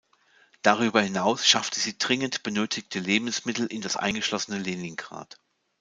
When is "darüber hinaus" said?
0.63-1.45